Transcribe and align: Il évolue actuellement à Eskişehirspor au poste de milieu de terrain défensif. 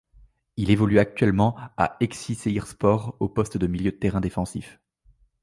Il 0.57 0.71
évolue 0.71 0.97
actuellement 0.97 1.55
à 1.77 1.95
Eskişehirspor 1.99 3.15
au 3.19 3.29
poste 3.29 3.57
de 3.57 3.67
milieu 3.67 3.91
de 3.91 3.97
terrain 3.97 4.19
défensif. 4.19 4.81